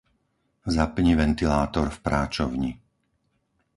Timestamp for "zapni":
0.65-1.13